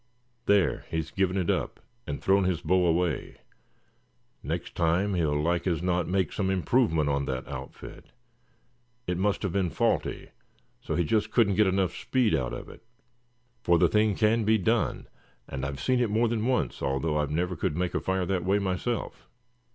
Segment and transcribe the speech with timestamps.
[0.47, 3.37] "There, he's given it up and thrown his bow away.
[4.41, 8.05] Next time he'll like as not make some improvement on that outfit.
[9.05, 10.31] It must have been faulty,
[10.81, 12.81] so he just couldn't get enough speed out of it.
[13.61, 15.07] For the thing can be done;
[15.47, 18.57] and I've seen it more than once, though I never could make fire that way
[18.57, 19.29] myself."